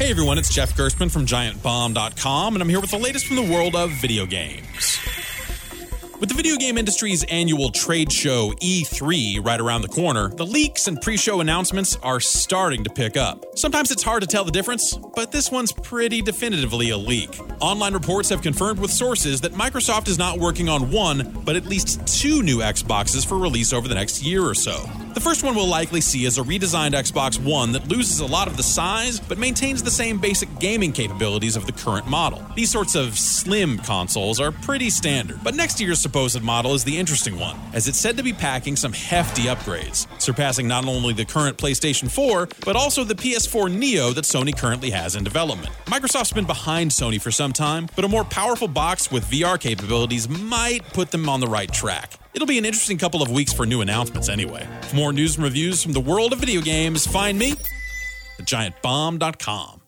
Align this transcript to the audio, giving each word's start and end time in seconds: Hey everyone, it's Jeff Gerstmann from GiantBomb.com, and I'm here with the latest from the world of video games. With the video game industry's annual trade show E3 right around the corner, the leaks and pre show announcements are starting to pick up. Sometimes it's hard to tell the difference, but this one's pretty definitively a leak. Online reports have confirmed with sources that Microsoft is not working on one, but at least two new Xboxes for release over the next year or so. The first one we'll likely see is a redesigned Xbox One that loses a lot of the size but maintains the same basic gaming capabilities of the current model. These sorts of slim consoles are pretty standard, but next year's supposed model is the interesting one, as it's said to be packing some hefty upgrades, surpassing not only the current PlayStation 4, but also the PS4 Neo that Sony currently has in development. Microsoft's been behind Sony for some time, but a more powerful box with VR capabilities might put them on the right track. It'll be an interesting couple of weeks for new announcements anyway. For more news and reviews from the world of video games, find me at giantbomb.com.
Hey 0.00 0.08
everyone, 0.08 0.38
it's 0.38 0.48
Jeff 0.48 0.74
Gerstmann 0.78 1.10
from 1.10 1.26
GiantBomb.com, 1.26 2.54
and 2.54 2.62
I'm 2.62 2.68
here 2.70 2.80
with 2.80 2.90
the 2.90 2.96
latest 2.96 3.26
from 3.26 3.36
the 3.36 3.42
world 3.42 3.76
of 3.76 3.90
video 3.90 4.24
games. 4.24 4.89
With 6.20 6.28
the 6.28 6.34
video 6.34 6.56
game 6.56 6.76
industry's 6.76 7.24
annual 7.24 7.70
trade 7.70 8.12
show 8.12 8.52
E3 8.60 9.42
right 9.42 9.58
around 9.58 9.80
the 9.80 9.88
corner, 9.88 10.28
the 10.28 10.44
leaks 10.44 10.86
and 10.86 11.00
pre 11.00 11.16
show 11.16 11.40
announcements 11.40 11.96
are 12.02 12.20
starting 12.20 12.84
to 12.84 12.90
pick 12.90 13.16
up. 13.16 13.46
Sometimes 13.58 13.90
it's 13.90 14.02
hard 14.02 14.20
to 14.20 14.26
tell 14.26 14.44
the 14.44 14.50
difference, 14.50 14.98
but 15.16 15.32
this 15.32 15.50
one's 15.50 15.72
pretty 15.72 16.20
definitively 16.20 16.90
a 16.90 16.98
leak. 16.98 17.40
Online 17.62 17.94
reports 17.94 18.28
have 18.28 18.42
confirmed 18.42 18.80
with 18.80 18.90
sources 18.90 19.40
that 19.40 19.52
Microsoft 19.52 20.08
is 20.08 20.18
not 20.18 20.38
working 20.38 20.68
on 20.68 20.90
one, 20.90 21.40
but 21.42 21.56
at 21.56 21.64
least 21.64 22.06
two 22.06 22.42
new 22.42 22.58
Xboxes 22.58 23.26
for 23.26 23.38
release 23.38 23.72
over 23.72 23.88
the 23.88 23.94
next 23.94 24.22
year 24.22 24.44
or 24.44 24.54
so. 24.54 24.86
The 25.14 25.20
first 25.20 25.42
one 25.42 25.54
we'll 25.54 25.66
likely 25.66 26.02
see 26.02 26.26
is 26.26 26.36
a 26.36 26.42
redesigned 26.42 26.92
Xbox 26.92 27.42
One 27.42 27.72
that 27.72 27.88
loses 27.88 28.20
a 28.20 28.26
lot 28.26 28.46
of 28.46 28.58
the 28.58 28.62
size 28.62 29.18
but 29.18 29.38
maintains 29.38 29.82
the 29.82 29.90
same 29.90 30.18
basic 30.18 30.48
gaming 30.60 30.92
capabilities 30.92 31.56
of 31.56 31.66
the 31.66 31.72
current 31.72 32.06
model. 32.06 32.44
These 32.54 32.70
sorts 32.70 32.94
of 32.94 33.18
slim 33.18 33.78
consoles 33.78 34.38
are 34.38 34.52
pretty 34.52 34.90
standard, 34.90 35.42
but 35.42 35.54
next 35.54 35.80
year's 35.80 35.98
supposed 36.10 36.42
model 36.42 36.74
is 36.74 36.82
the 36.82 36.98
interesting 36.98 37.38
one, 37.38 37.56
as 37.72 37.86
it's 37.86 37.96
said 37.96 38.16
to 38.16 38.22
be 38.24 38.32
packing 38.32 38.74
some 38.74 38.92
hefty 38.92 39.42
upgrades, 39.42 40.08
surpassing 40.20 40.66
not 40.66 40.84
only 40.84 41.12
the 41.12 41.24
current 41.24 41.56
PlayStation 41.56 42.10
4, 42.10 42.48
but 42.64 42.74
also 42.74 43.04
the 43.04 43.14
PS4 43.14 43.72
Neo 43.72 44.10
that 44.10 44.24
Sony 44.24 44.56
currently 44.56 44.90
has 44.90 45.14
in 45.14 45.22
development. 45.22 45.72
Microsoft's 45.84 46.32
been 46.32 46.46
behind 46.46 46.90
Sony 46.90 47.22
for 47.22 47.30
some 47.30 47.52
time, 47.52 47.88
but 47.94 48.04
a 48.04 48.08
more 48.08 48.24
powerful 48.24 48.66
box 48.66 49.12
with 49.12 49.24
VR 49.26 49.58
capabilities 49.60 50.28
might 50.28 50.82
put 50.92 51.12
them 51.12 51.28
on 51.28 51.38
the 51.38 51.46
right 51.46 51.72
track. 51.72 52.14
It'll 52.34 52.48
be 52.48 52.58
an 52.58 52.64
interesting 52.64 52.98
couple 52.98 53.22
of 53.22 53.30
weeks 53.30 53.52
for 53.52 53.64
new 53.64 53.80
announcements 53.80 54.28
anyway. 54.28 54.66
For 54.88 54.96
more 54.96 55.12
news 55.12 55.36
and 55.36 55.44
reviews 55.44 55.80
from 55.80 55.92
the 55.92 56.00
world 56.00 56.32
of 56.32 56.40
video 56.40 56.60
games, 56.60 57.06
find 57.06 57.38
me 57.38 57.52
at 57.52 58.46
giantbomb.com. 58.46 59.79